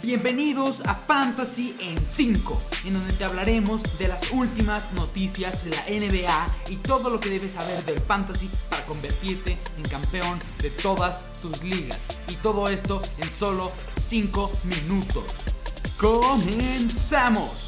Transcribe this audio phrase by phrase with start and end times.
[0.00, 5.84] Bienvenidos a Fantasy en 5, en donde te hablaremos de las últimas noticias de la
[5.86, 11.20] NBA y todo lo que debes saber del fantasy para convertirte en campeón de todas
[11.32, 12.06] tus ligas.
[12.28, 13.68] Y todo esto en solo
[14.08, 15.24] 5 minutos.
[15.98, 17.67] ¡Comenzamos!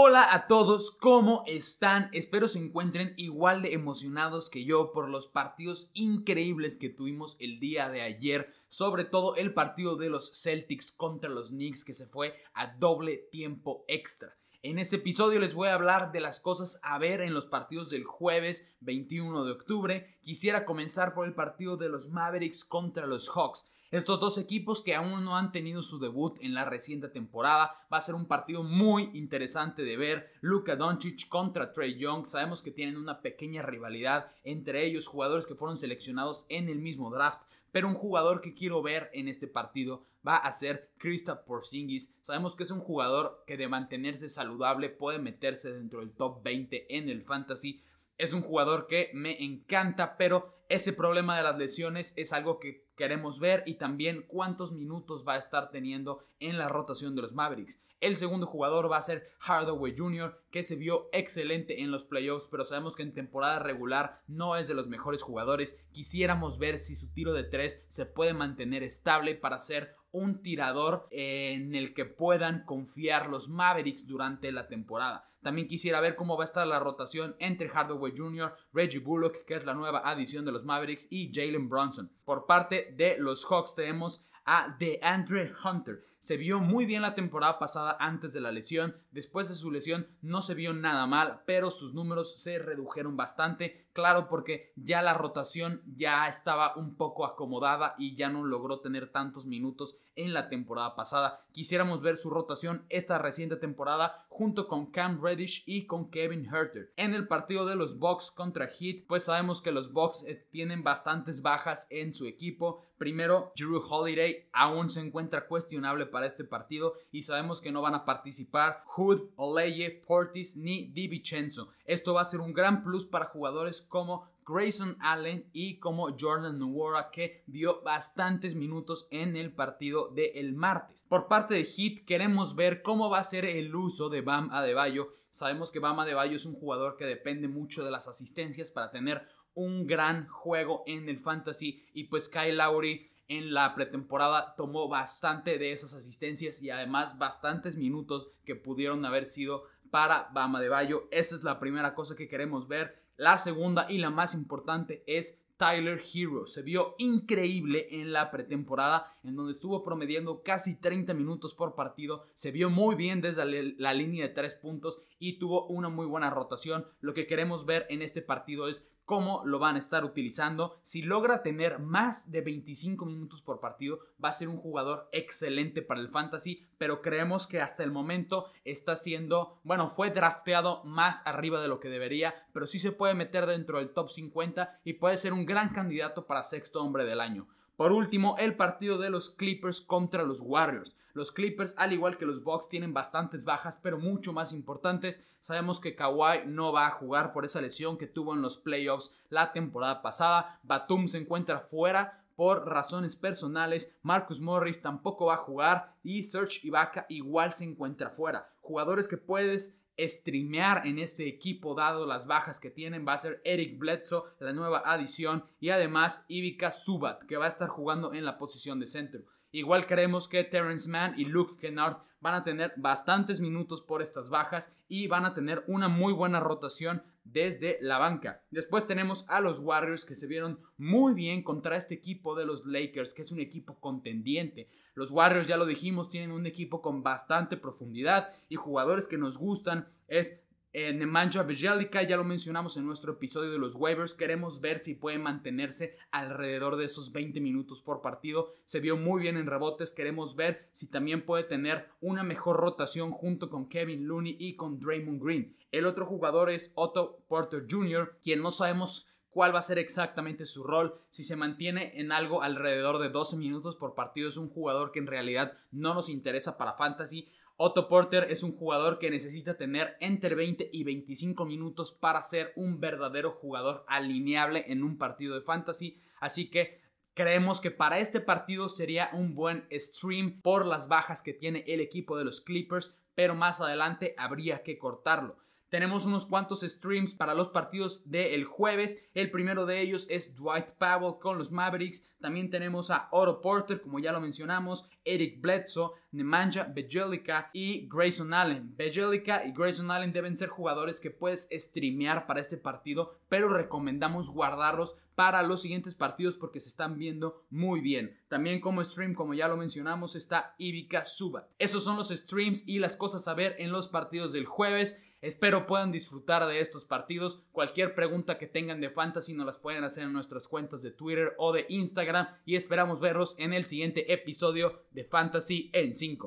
[0.00, 2.08] Hola a todos, ¿cómo están?
[2.12, 7.58] Espero se encuentren igual de emocionados que yo por los partidos increíbles que tuvimos el
[7.58, 12.06] día de ayer, sobre todo el partido de los Celtics contra los Knicks que se
[12.06, 14.38] fue a doble tiempo extra.
[14.62, 17.90] En este episodio les voy a hablar de las cosas a ver en los partidos
[17.90, 20.18] del jueves 21 de octubre.
[20.22, 23.68] Quisiera comenzar por el partido de los Mavericks contra los Hawks.
[23.90, 27.96] Estos dos equipos que aún no han tenido su debut en la reciente temporada, va
[27.96, 30.30] a ser un partido muy interesante de ver.
[30.42, 35.54] Luka Doncic contra Trey Young, sabemos que tienen una pequeña rivalidad entre ellos, jugadores que
[35.54, 37.40] fueron seleccionados en el mismo draft.
[37.72, 42.14] Pero un jugador que quiero ver en este partido va a ser Krista Porzingis.
[42.20, 46.94] Sabemos que es un jugador que de mantenerse saludable puede meterse dentro del top 20
[46.94, 47.82] en el fantasy.
[48.18, 52.84] Es un jugador que me encanta, pero ese problema de las lesiones es algo que
[52.94, 57.32] queremos ver y también cuántos minutos va a estar teniendo en la rotación de los
[57.32, 57.82] Mavericks.
[58.00, 62.46] El segundo jugador va a ser Hardaway Jr., que se vio excelente en los playoffs,
[62.50, 65.80] pero sabemos que en temporada regular no es de los mejores jugadores.
[65.90, 71.08] Quisiéramos ver si su tiro de 3 se puede mantener estable para ser un tirador
[71.10, 75.28] en el que puedan confiar los Mavericks durante la temporada.
[75.42, 79.54] También quisiera ver cómo va a estar la rotación entre Hardaway Jr., Reggie Bullock, que
[79.54, 82.10] es la nueva adición de los Mavericks, y Jalen Bronson.
[82.24, 86.04] Por parte de los Hawks tenemos a DeAndre Hunter.
[86.18, 88.96] Se vio muy bien la temporada pasada antes de la lesión.
[89.12, 93.87] Después de su lesión no se vio nada mal, pero sus números se redujeron bastante.
[93.98, 99.10] Claro, porque ya la rotación ya estaba un poco acomodada y ya no logró tener
[99.10, 101.44] tantos minutos en la temporada pasada.
[101.50, 106.92] Quisiéramos ver su rotación esta reciente temporada junto con Cam Reddish y con Kevin Herter.
[106.96, 110.84] En el partido de los Bucks contra Heat, pues sabemos que los Bucks eh, tienen
[110.84, 112.84] bastantes bajas en su equipo.
[112.98, 117.94] Primero, Drew Holiday aún se encuentra cuestionable para este partido y sabemos que no van
[117.94, 121.70] a participar Hood, Oleye, Portis ni DiVincenzo.
[121.84, 126.58] Esto va a ser un gran plus para jugadores como Grayson Allen y como Jordan
[126.58, 131.04] Nwora que vio bastantes minutos en el partido del martes.
[131.08, 135.08] Por parte de Heat queremos ver cómo va a ser el uso de Bam Adebayo.
[135.30, 139.26] Sabemos que Bam Adebayo es un jugador que depende mucho de las asistencias para tener
[139.54, 145.58] un gran juego en el fantasy y pues Kyle Lowry en la pretemporada tomó bastante
[145.58, 151.08] de esas asistencias y además bastantes minutos que pudieron haber sido para Bama de Bayo.
[151.10, 153.02] Esa es la primera cosa que queremos ver.
[153.16, 156.46] La segunda y la más importante es Tyler Hero.
[156.46, 162.24] Se vio increíble en la pretemporada, en donde estuvo promediando casi 30 minutos por partido.
[162.34, 163.44] Se vio muy bien desde
[163.76, 166.86] la, línea de tres puntos y tuvo una muy buena rotación.
[167.00, 170.78] Lo que queremos ver en este partido es cómo lo van a estar utilizando.
[170.82, 175.80] Si logra tener más de 25 minutos por partido, va a ser un jugador excelente
[175.80, 181.26] para el fantasy, pero creemos que hasta el momento está siendo, bueno, fue drafteado más
[181.26, 184.92] arriba de lo que debería, pero sí se puede meter dentro del top 50 y
[184.92, 187.48] puede ser un gran candidato para sexto hombre del año.
[187.78, 190.96] Por último, el partido de los Clippers contra los Warriors.
[191.14, 195.22] Los Clippers, al igual que los Bucks, tienen bastantes bajas, pero mucho más importantes.
[195.38, 199.12] Sabemos que Kawhi no va a jugar por esa lesión que tuvo en los playoffs
[199.28, 200.58] la temporada pasada.
[200.64, 203.94] Batum se encuentra fuera por razones personales.
[204.02, 208.50] Marcus Morris tampoco va a jugar y Serge Ibaka igual se encuentra fuera.
[208.60, 213.40] Jugadores que puedes streamear en este equipo dado las bajas que tienen va a ser
[213.44, 218.24] Eric Bledsoe, la nueva adición y además Ivica Subat que va a estar jugando en
[218.24, 219.22] la posición de centro.
[219.50, 224.28] Igual creemos que Terrence Mann y Luke Kennard van a tener bastantes minutos por estas
[224.28, 227.02] bajas y van a tener una muy buena rotación
[227.32, 228.42] desde la banca.
[228.50, 232.64] Después tenemos a los Warriors que se vieron muy bien contra este equipo de los
[232.64, 234.68] Lakers, que es un equipo contendiente.
[234.94, 239.36] Los Warriors, ya lo dijimos, tienen un equipo con bastante profundidad y jugadores que nos
[239.38, 239.88] gustan.
[240.08, 240.42] Es
[240.72, 244.94] eh, Nemanja Bjelica, ya lo mencionamos en nuestro episodio de los waivers, queremos ver si
[244.94, 248.56] puede mantenerse alrededor de esos 20 minutos por partido.
[248.64, 253.12] Se vio muy bien en rebotes, queremos ver si también puede tener una mejor rotación
[253.12, 255.56] junto con Kevin Looney y con Draymond Green.
[255.70, 260.46] El otro jugador es Otto Porter Jr., quien no sabemos cuál va a ser exactamente
[260.46, 261.00] su rol.
[261.10, 264.98] Si se mantiene en algo alrededor de 12 minutos por partido, es un jugador que
[264.98, 267.28] en realidad no nos interesa para fantasy.
[267.60, 272.52] Otto Porter es un jugador que necesita tener entre 20 y 25 minutos para ser
[272.56, 276.00] un verdadero jugador alineable en un partido de fantasy.
[276.20, 276.80] Así que
[277.18, 281.80] Creemos que para este partido sería un buen stream por las bajas que tiene el
[281.80, 285.36] equipo de los Clippers, pero más adelante habría que cortarlo.
[285.70, 289.06] Tenemos unos cuantos streams para los partidos del jueves.
[289.12, 292.08] El primero de ellos es Dwight Powell con los Mavericks.
[292.20, 298.32] También tenemos a Otto Porter, como ya lo mencionamos, Eric Bledsoe, Nemanja Bejelica y Grayson
[298.32, 298.74] Allen.
[298.76, 304.30] Bejelica y Grayson Allen deben ser jugadores que puedes streamear para este partido, pero recomendamos
[304.30, 308.16] guardarlos para los siguientes partidos porque se están viendo muy bien.
[308.28, 311.48] También como stream, como ya lo mencionamos, está Ivica Subat.
[311.58, 315.02] Esos son los streams y las cosas a ver en los partidos del jueves.
[315.20, 317.42] Espero puedan disfrutar de estos partidos.
[317.50, 321.34] Cualquier pregunta que tengan de fantasy nos las pueden hacer en nuestras cuentas de Twitter
[321.38, 326.26] o de Instagram y esperamos verlos en el siguiente episodio de Fantasy en 5.